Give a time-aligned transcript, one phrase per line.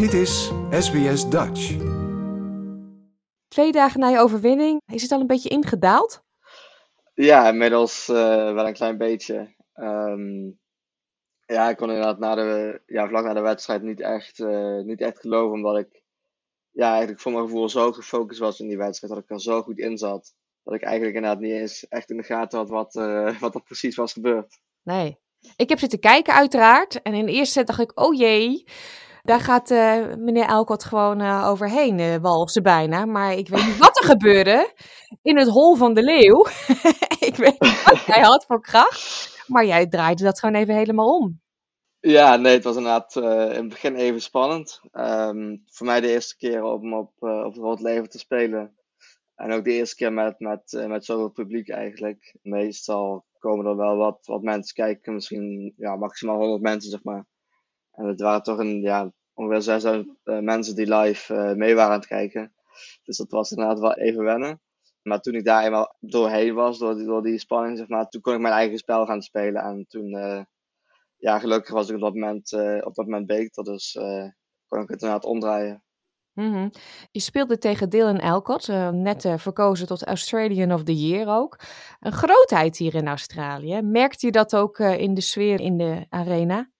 [0.00, 1.76] Dit is SBS Dutch.
[3.48, 6.22] Twee dagen na je overwinning, is het al een beetje ingedaald?
[7.14, 8.16] Ja, inmiddels uh,
[8.52, 9.54] wel een klein beetje.
[9.74, 10.58] Um,
[11.46, 15.00] ja, ik kon inderdaad na de, ja, vlak na de wedstrijd niet echt, uh, niet
[15.00, 16.02] echt geloven, omdat ik
[16.70, 19.62] ja, eigenlijk voor mijn gevoel zo gefocust was in die wedstrijd, dat ik er zo
[19.62, 22.94] goed in zat, dat ik eigenlijk inderdaad niet eens echt in de gaten had wat,
[22.94, 24.60] uh, wat er precies was gebeurd.
[24.82, 25.18] Nee.
[25.56, 28.64] Ik heb zitten kijken uiteraard en in de eerste set dacht ik, oh jee,
[29.22, 33.04] daar gaat uh, meneer Elkot gewoon uh, overheen, uh, walsen bijna.
[33.04, 34.72] Maar ik weet niet wat er gebeurde
[35.22, 36.46] in het hol van de leeuw.
[37.28, 39.44] ik weet niet wat hij had voor kracht.
[39.46, 41.40] Maar jij draaide dat gewoon even helemaal om.
[42.00, 44.80] Ja, nee, het was inderdaad in het begin even spannend.
[44.92, 48.74] Um, voor mij de eerste keer om op, op het rood leven te spelen.
[49.34, 52.36] En ook de eerste keer met, met, met zoveel publiek eigenlijk.
[52.42, 57.26] Meestal komen er wel wat, wat mensen kijken, misschien ja, maximaal 100 mensen, zeg maar.
[58.00, 61.92] En het waren toch een, ja, ongeveer 6000 uh, mensen die live uh, mee waren
[61.92, 62.52] aan het kijken.
[63.04, 64.60] Dus dat was inderdaad wel even wennen.
[65.02, 68.20] Maar toen ik daar eenmaal doorheen was, door die, door die spanning, zeg maar, toen
[68.20, 69.62] kon ik mijn eigen spel gaan spelen.
[69.62, 70.42] En toen, uh,
[71.16, 72.52] ja, gelukkig was ik op dat moment,
[72.84, 73.64] op dat moment beter.
[73.64, 73.92] Dus
[74.66, 75.82] kon ik het inderdaad omdraaien.
[76.32, 76.70] -hmm.
[77.10, 81.60] Je speelde tegen Dylan Elcott, net verkozen tot Australian of the Year ook.
[82.00, 83.82] Een grootheid hier in Australië.
[83.82, 86.70] Merkte je dat ook in de sfeer in de arena?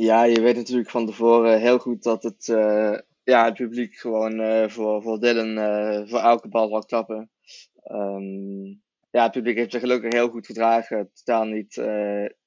[0.00, 4.40] Ja, je weet natuurlijk van tevoren heel goed dat het, uh, ja, het publiek gewoon
[4.40, 7.30] uh, voor, voor Dylan uh, voor elke bal zal klappen.
[7.90, 11.10] Um, ja, het publiek heeft zich gelukkig heel goed gedragen.
[11.14, 11.72] Totaal niet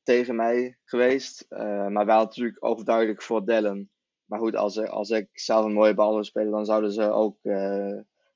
[0.04, 1.46] tegen mij geweest.
[1.90, 3.90] maar wel natuurlijk overduidelijk voor Dylan.
[4.26, 7.38] Maar goed, als, als ik zelf een mooie bal zou spelen, dan zouden ze ook,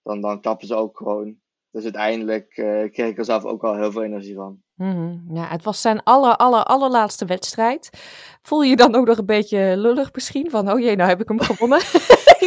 [0.04, 1.40] dan, dan klappen ze ook gewoon.
[1.72, 2.50] Dus uiteindelijk
[2.92, 4.65] kreeg ik er zelf ook wel heel veel energie van.
[4.78, 5.26] -hmm.
[5.34, 7.90] Ja, het was zijn aller, aller, allerlaatste wedstrijd.
[8.42, 10.50] Voel je je dan ook nog een beetje lullig misschien?
[10.50, 11.82] Van, oh jee, nou heb ik hem gewonnen.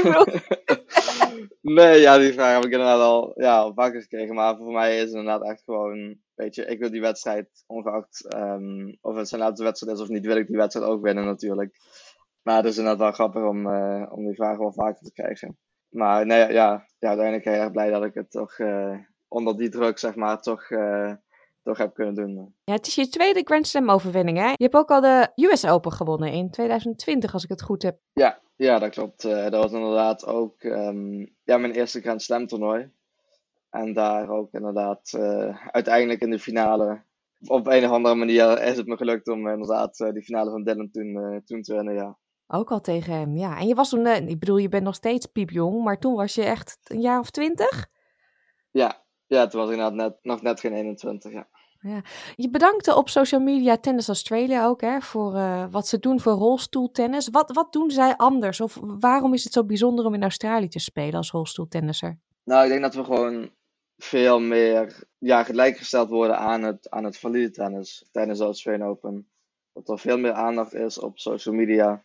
[1.78, 4.34] nee, ja, die vraag heb ik inderdaad al, ja, vaker gekregen.
[4.34, 8.34] Maar voor mij is het inderdaad echt gewoon, weet je, ik wil die wedstrijd, ongeacht
[8.34, 11.24] um, of het zijn laatste wedstrijd is of niet, wil ik die wedstrijd ook winnen
[11.24, 11.76] natuurlijk.
[12.42, 15.58] Maar het is inderdaad wel grappig om, uh, om die vraag wel vaker te krijgen.
[15.88, 18.58] Maar nee, ja, ja uiteindelijk heel erg blij dat ik het toch...
[18.58, 21.12] Uh, onder die druk, zeg maar, toch, uh,
[21.62, 22.54] toch heb kunnen doen.
[22.64, 24.48] Ja, het is je tweede Grand Slam overwinning, hè?
[24.48, 27.98] Je hebt ook al de US Open gewonnen in 2020, als ik het goed heb.
[28.12, 29.24] Ja, ja dat klopt.
[29.24, 32.90] Uh, dat was inderdaad ook um, ja, mijn eerste Grand Slam toernooi.
[33.70, 37.02] En daar ook inderdaad uh, uiteindelijk in de finale,
[37.46, 40.64] op een of andere manier is het me gelukt om inderdaad uh, die finale van
[40.64, 42.18] Dylan toen, toen te winnen, ja.
[42.46, 43.58] Ook al tegen hem, ja.
[43.58, 46.44] En je was toen, ik bedoel, je bent nog steeds piepjong, maar toen was je
[46.44, 47.86] echt een jaar of twintig?
[48.70, 51.48] Ja, ja, toen was ik inderdaad net, nog net geen 21, ja.
[51.80, 52.02] ja.
[52.36, 56.32] Je bedankte op social media Tennis Australia ook hè, voor uh, wat ze doen voor
[56.32, 57.28] rolstoeltennis.
[57.28, 58.60] Wat, wat doen zij anders?
[58.60, 62.18] Of waarom is het zo bijzonder om in Australië te spelen als rolstoeltennisser?
[62.44, 63.50] Nou, ik denk dat we gewoon
[63.96, 69.30] veel meer ja, gelijkgesteld worden aan het, aan het valide tennis tijdens de Australian Open.
[69.72, 72.04] Dat er veel meer aandacht is op social media.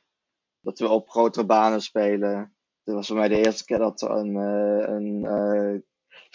[0.61, 2.55] Dat we op grotere banen spelen.
[2.83, 5.81] Dit was voor mij de eerste keer dat er een, uh, een uh,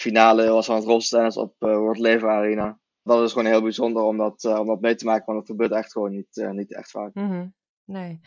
[0.01, 2.79] finale was van het rolstennis op uh, World Lever Arena.
[3.03, 5.49] Dat is gewoon heel bijzonder om dat, uh, om dat mee te maken, want het
[5.49, 7.15] gebeurt echt gewoon niet, uh, niet echt vaak.
[7.15, 7.55] Mm -hmm.
[7.85, 8.21] Nee.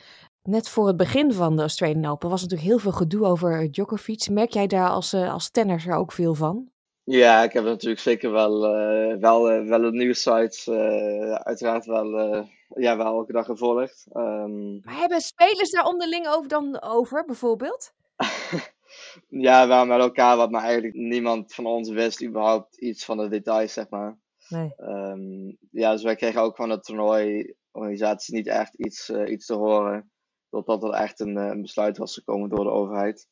[0.43, 4.29] Net voor het begin van de Australian Open was natuurlijk heel veel gedoe over Djokovic.
[4.29, 6.69] Merk jij daar als, als tennisser ook veel van?
[7.03, 8.61] Ja, ik heb natuurlijk zeker wel,
[9.19, 10.69] wel, wel de nieuwsites
[11.43, 12.17] uiteraard wel,
[12.67, 14.05] ja, wel elke dag gevolgd.
[14.13, 14.79] Um...
[14.83, 17.93] Maar hebben spelers daar onderling over dan over, bijvoorbeeld?
[19.27, 23.29] ja, wel met elkaar wat, maar eigenlijk niemand van ons wist überhaupt iets van de
[23.29, 24.19] details, zeg maar.
[24.49, 24.73] Nee.
[24.77, 29.53] Um, ja, dus wij kregen ook van de toernooiorganisatie niet echt iets, uh, iets te
[29.53, 30.11] horen.
[30.49, 33.27] Totdat er echt een, een, besluit was gekomen door de overheid.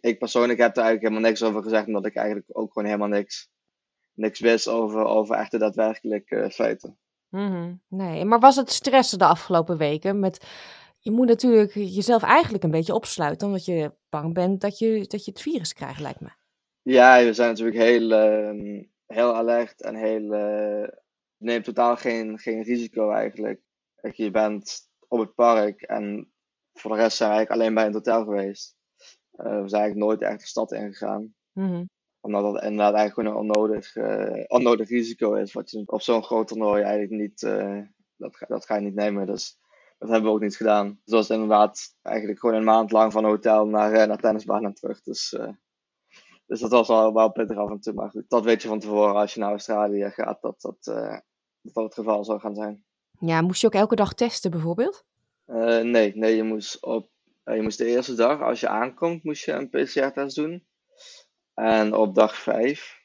[0.00, 3.18] Ik persoonlijk heb er eigenlijk helemaal niks over gezegd, omdat ik eigenlijk ook gewoon helemaal
[3.18, 3.50] niks,
[4.12, 6.98] niks wist over, over echt de daadwerkelijke uh, feiten.
[7.28, 7.82] Mm -hmm.
[7.88, 10.46] Nee, maar was het stressen de afgelopen weken met
[11.02, 15.24] je moet natuurlijk jezelf eigenlijk een beetje opsluiten, omdat je bang bent dat je, dat
[15.24, 16.28] je het virus krijgt, lijkt me.
[16.82, 20.22] Ja, we zijn natuurlijk heel, uh, heel alert en heel.
[20.22, 20.88] Uh,
[21.36, 23.60] neemt totaal geen, geen risico eigenlijk.
[24.12, 26.32] Je bent op het park en
[26.72, 28.76] voor de rest zijn we eigenlijk alleen bij een hotel geweest.
[29.32, 31.34] Uh, we zijn eigenlijk nooit echt de stad ingegaan.
[31.52, 31.90] Mm -hmm.
[32.20, 33.96] Omdat dat inderdaad eigenlijk gewoon een onnodig,
[34.48, 35.52] onnodig risico is.
[35.52, 37.40] Wat je op zo'n groot toernooi eigenlijk niet.
[38.16, 39.26] dat, dat ga je niet nemen.
[39.26, 39.58] Dus
[40.02, 41.00] dat hebben we ook niet gedaan.
[41.04, 44.74] Dus was inderdaad eigenlijk gewoon een maand lang van hotel naar, uh, naar tennisbaan en
[44.74, 45.02] terug.
[45.02, 45.48] Dus, uh,
[46.46, 47.92] dus dat was wel, wel pittig af en toe.
[47.92, 51.18] Maar goed, dat weet je van tevoren als je naar Australië gaat, dat dat, uh,
[51.60, 52.84] dat, dat het geval zou gaan zijn.
[53.18, 55.04] Ja, moest je ook elke dag testen bijvoorbeeld?
[55.82, 57.12] nee, nee, je moest op
[57.44, 60.66] Eh, je moest de eerste dag, als je aankomt, moest je een PCR-test doen.
[61.54, 63.00] En op dag 5.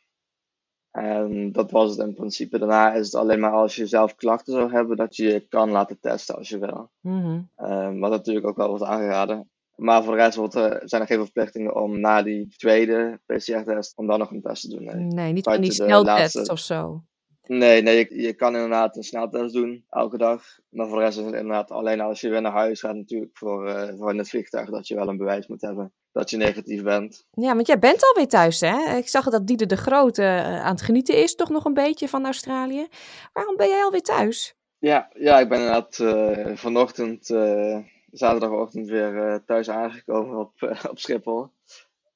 [0.97, 2.57] En dat was het in principe.
[2.59, 5.69] Daarna is het alleen maar als je zelf klachten zou hebben, dat je je kan
[5.69, 6.89] laten testen als je wil.
[7.01, 7.39] Mhm.
[7.55, 9.49] Ehm, wat natuurlijk ook wel wordt aangeraden.
[9.75, 13.97] Maar voor de rest wordt er, zijn er geen verplichtingen om na die tweede PCR-test,
[13.97, 14.83] om dan nog een test te doen.
[14.83, 17.03] Nee, Nee, niet van die laatste- of zo.
[17.47, 20.44] nee, nee je, je kan inderdaad een sneltest doen, elke dag.
[20.69, 23.38] Maar voor de rest is het inderdaad alleen als je weer naar huis gaat natuurlijk
[23.38, 26.38] voor, eh, voor in het vliegtuig, dat je wel een bewijs moet hebben dat je
[26.38, 27.25] negatief bent.
[27.31, 28.98] Ja, want jij bent alweer thuis, hè?
[28.98, 32.08] Ik zag dat Diede de Grote eh, aan het genieten is, toch nog een beetje
[32.08, 32.88] van Australië.
[33.34, 34.56] Waarom ben jij alweer thuis?
[34.78, 37.78] Ja, ja ik ben inderdaad eh, vanochtend, eh,
[38.12, 40.52] zaterdagochtend, weer thuis aangekomen op,
[40.92, 41.50] op Schiphol.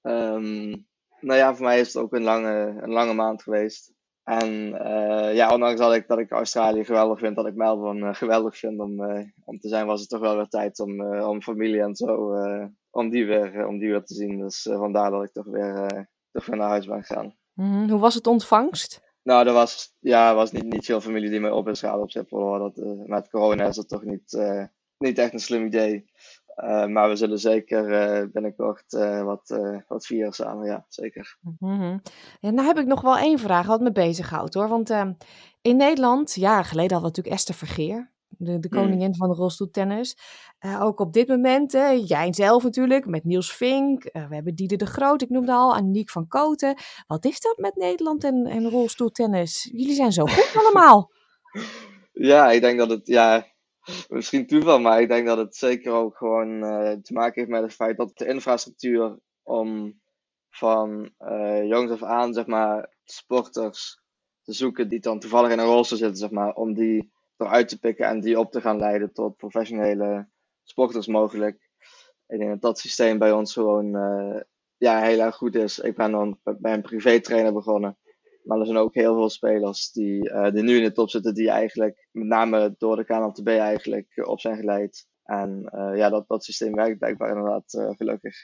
[0.02, 0.70] Ehm,
[1.20, 3.94] nou ja, voor mij is het ook een lange, een lange maand geweest.
[4.24, 8.16] En eh, ja, ondanks dat ik, dat ik Australië geweldig vind, dat ik Melbourne eh,
[8.16, 11.42] geweldig vind om, eh, om te zijn, was het toch wel weer tijd om, om
[11.42, 12.36] familie en zo,
[12.90, 14.40] om, die weer, om die weer te zien.
[14.40, 17.36] Dus vandaar dat ik toch weer, toch weer naar huis ben gegaan.
[17.54, 19.10] Mhm, Hoe was het ontvangst?
[19.24, 22.12] Nou, er was, ja, was niet, niet veel familie die mij op is gehaald op
[22.12, 22.60] Schiphol.
[22.60, 22.76] Dat,
[23.08, 24.40] met corona is dat toch niet,
[24.98, 26.06] niet echt een slim idee.
[26.56, 31.38] Eh, maar we zullen zeker eh, binnenkort eh, wat, wat vieren samen, ja, zeker.
[31.60, 31.98] Mhm.
[32.40, 34.68] Ja, nou heb ik nog wel één vraag wat me bezighoudt hoor.
[34.68, 35.14] Want ehm,
[35.62, 38.82] in Nederland, jaren geleden hadden we natuurlijk Esther Vergeer, de, de Mm.
[38.82, 40.18] koningin van de rolstoeltennis.
[40.80, 41.72] Ook op dit moment,
[42.08, 44.04] jij zelf natuurlijk, met Niels Vink.
[44.04, 46.76] we hebben Diede de Groot, ik noemde al, Aniek van Koten.
[47.08, 49.70] Wat is dat met Nederland en, en rolstoeltennis?
[49.74, 51.12] Jullie zijn zo goed allemaal.
[52.14, 53.46] Ja, ik denk dat het, ja,
[54.10, 57.62] misschien toeval, maar ik denk dat het zeker ook gewoon eh, te maken heeft met
[57.62, 60.00] het feit dat de infrastructuur om
[60.50, 64.02] van eh jongs af aan, zeg maar, sporters
[64.42, 67.80] te zoeken die dan toevallig in een rolstoel zitten, zeg maar, om die eruit te
[67.80, 70.30] pikken en die op te gaan leiden tot professionele
[70.64, 71.70] sporters mogelijk.
[72.28, 74.42] Ik denk dat dat systeem bij ons gewoon eh,
[74.78, 75.80] ja, heel erg goed is.
[75.80, 77.98] Ik ben dan bij een privé-trainer begonnen.
[78.44, 81.34] Maar er zijn ook heel veel spelers die, eh, die nu in de top zitten,
[81.34, 85.08] die eigenlijk met name door de KNLTB eigenlijk eh, op zijn geleid.
[85.24, 88.42] En eh, ja, dat, dat systeem werkt blijkbaar inderdaad gelukkig,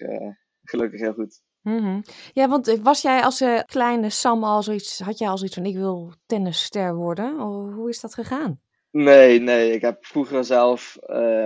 [0.63, 1.41] gelukkig heel goed.
[1.61, 2.01] Mhm.
[2.33, 5.75] Ja, want was jij als kleine Sam al zoiets, had jij al zoiets van ik
[5.75, 7.39] wil tennisster worden?
[7.73, 8.61] Hoe is dat gegaan?
[8.91, 10.97] Nee, nee, ik heb vroeger zelf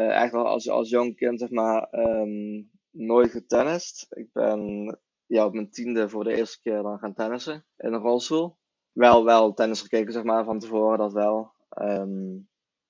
[0.09, 4.06] echt wel als, als jong kind zeg maar ehm, nooit getennist.
[4.09, 5.00] Ik ben
[5.31, 8.57] ja, op mijn tiende voor de eerste keer dan gaan tennissen in een rolstoel.
[8.92, 11.51] Wel, wel tennis gekeken zeg maar van tevoren, dat wel.
[11.69, 12.38] Ehm,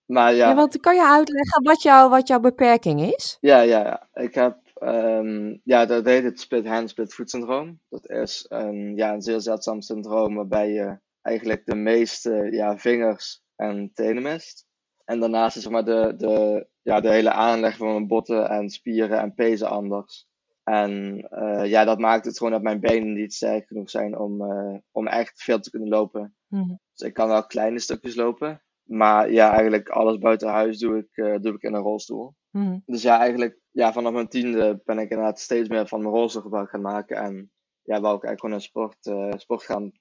[0.05, 3.37] maar Ja, ja, want kan je uitleggen wat, jou, wat jouw beperking is?
[3.39, 4.07] Ja, ja, ja.
[4.23, 7.79] Ik heb, ehm, ja, dat heet het split hand, split foot syndroom.
[7.89, 13.41] Dat is een, ja, een zeer zeldzaam syndroom waarbij je eigenlijk de meeste ja, vingers
[13.55, 14.65] en tenen mist.
[15.05, 18.69] En daarnaast is zeg maar de, de, ja, de hele aanleg van mijn botten en
[18.69, 20.29] spieren en pezen anders.
[20.63, 24.41] En eh, ja, dat maakt het gewoon dat mijn benen niet sterk genoeg zijn om,
[24.41, 26.35] eh, om echt veel te kunnen lopen.
[26.47, 26.75] Mhm.
[26.93, 28.61] Dus ik kan wel kleine stukjes lopen.
[28.83, 32.35] Maar ja, eigenlijk alles buiten huis doe ik, eh, doe ik in een rolstoel.
[32.49, 32.79] Mhm.
[32.85, 36.41] Dus ja, eigenlijk ja, vanaf mijn tiende ben ik inderdaad steeds meer van mijn rolstoel
[36.41, 37.17] gebruik gaan maken.
[37.17, 39.91] En ja, wou ik eigenlijk gewoon een sport, sport gaan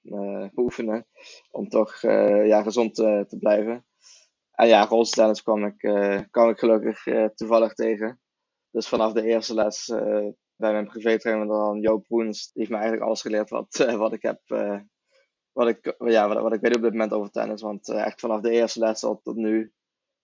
[0.53, 1.07] beoefenen.
[1.51, 3.85] Om toch ja, gezond te, te blijven.
[4.51, 5.77] En ja, rolstoeltennis kwam ik,
[6.31, 7.03] kwam ik gelukkig
[7.35, 8.19] toevallig tegen.
[8.71, 9.91] Dus vanaf de eerste les
[10.61, 14.13] bij mijn privétrainer dan Joop Roens, die heeft me eigenlijk alles geleerd wat, eh, wat
[14.13, 14.41] ik heb.
[14.45, 14.79] eh,
[15.51, 17.61] wat ik, ja, wat, wat ik weet op dit moment over tennis.
[17.61, 19.73] Want eh, echt vanaf de eerste les tot, tot nu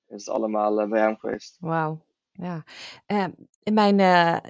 [0.07, 1.57] is het allemaal bij hem geweest.
[1.59, 2.05] Wauw.
[2.31, 2.63] Ja.
[3.05, 3.95] En mijn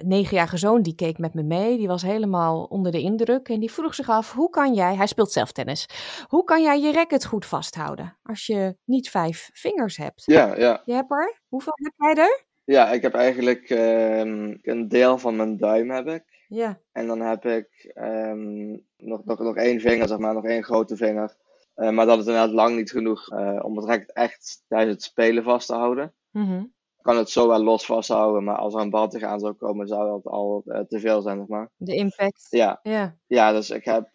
[0.06, 1.76] negenjarige zoon die keek met me mee.
[1.76, 3.48] Die was helemaal onder de indruk.
[3.48, 5.88] En die vroeg zich af, hoe kan jij, hij speelt zelf tennis.
[6.26, 10.22] Hoe kan jij je racket goed vasthouden als je niet vijf vingers hebt?
[10.24, 10.82] Ja, ja.
[10.84, 11.40] Je hebt er?
[11.48, 12.46] Hoeveel heb jij er?
[12.68, 16.24] Ja, ik heb eigenlijk ehm, een deel van mijn duim heb ik.
[16.48, 16.80] Ja.
[16.92, 20.96] En dan heb ik ehm, nog, nog, nog één vinger, zeg maar, nog één grote
[20.96, 21.36] vinger.
[21.74, 25.02] Eh, maar dat is inderdaad lang niet genoeg eh, om het racket echt tijdens het
[25.02, 26.14] spelen vast te houden.
[26.30, 26.58] Mhm.
[26.96, 29.88] Ik kan het zo wel los vasthouden, maar als er een bal tegenaan zou komen,
[29.88, 31.70] zou dat al eh, te veel zijn, zeg maar.
[31.76, 32.46] De impact.
[32.50, 33.16] Ja, Ja.
[33.26, 34.08] ja dus ik heb,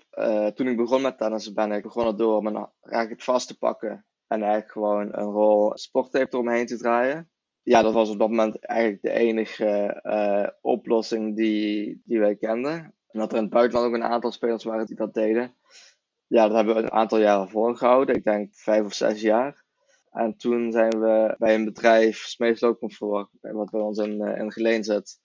[0.55, 4.05] toen ik begon met tennis, ben ik begonnen door mijn racket vast te pakken.
[4.27, 7.31] En eigenlijk gewoon een rol sporttape eromheen te draaien.
[7.63, 9.65] Ja, dat was op dat moment eigenlijk de enige
[10.03, 12.73] eh, oplossing die, die wij kenden.
[13.07, 15.55] En dat er in het buitenland ook een aantal spelers waren die dat deden.
[16.27, 18.15] Ja, dat hebben we een aantal jaren volgehouden.
[18.15, 19.63] Ik denk vijf of zes jaar.
[20.11, 24.51] En toen zijn we bij een bedrijf, Smees Loopcomfort, wat bij ons in, eh, in
[24.51, 25.19] Geleen zit,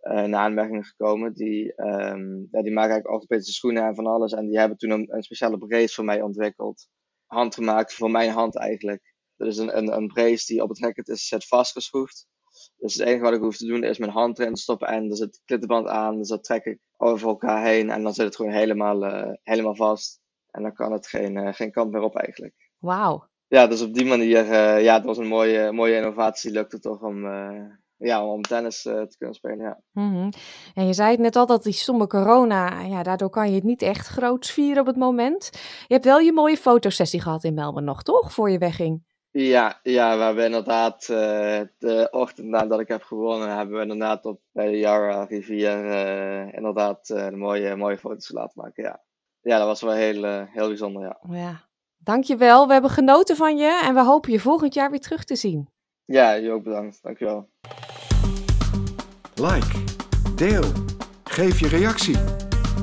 [0.00, 1.34] eh in aanmerking gekomen.
[1.34, 4.32] Die, ehm, ja, die maken eigenlijk orthopedische schoenen en van alles.
[4.32, 6.88] En die hebben toen een, een speciale brace voor mij ontwikkeld.
[7.26, 9.09] Handgemaakt voor mijn hand eigenlijk.
[9.40, 12.26] Dat is een, een, een brace die op het racket is zet vastgeschroefd.
[12.76, 15.16] Dus het enige wat ik hoef te doen is mijn hand erin stoppen en er
[15.16, 16.16] zit klittenband aan.
[16.16, 19.74] Dus dat trek ik over elkaar heen en dan zit het gewoon helemaal, uh, helemaal
[19.74, 20.20] vast.
[20.50, 22.54] En dan kan het geen, uh, geen kant meer op eigenlijk.
[22.78, 23.28] Wauw.
[23.46, 26.50] Ja, dus op die manier, uh, ja, het was een mooie, mooie innovatie.
[26.50, 27.24] Lukte toch om,
[27.96, 29.80] ja, om tennis te kunnen spelen, ja.
[29.92, 30.30] Mm -hmm.
[30.74, 33.64] En je zei het net al, dat die stomme corona, ja, daardoor kan je het
[33.64, 35.50] niet echt groots vieren op het moment.
[35.86, 38.32] Je hebt wel je mooie fotosessie gehad in Melbourne nog, toch?
[38.32, 39.08] Voor je wegging.
[39.32, 44.24] Ja, ja, we hebben inderdaad uh, de ochtend nadat ik heb gewonnen, hebben we inderdaad
[44.24, 48.82] op bij de Yarra rivier uh, inderdaad uh, mooie, mooie foto's laten maken.
[48.82, 49.00] Ja.
[49.40, 51.02] ja, dat was wel heel, heel bijzonder.
[51.02, 51.18] Ja.
[51.28, 51.64] ja,
[51.96, 52.66] dankjewel.
[52.66, 55.68] We hebben genoten van je en we hopen je volgend jaar weer terug te zien.
[56.04, 57.02] Ja, je ook bedankt.
[57.02, 57.48] Dankjewel.
[59.34, 59.84] Like,
[60.36, 60.64] deel,
[61.24, 62.16] geef je reactie.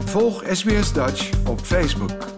[0.06, 2.37] Volg SBS Dutch op Facebook.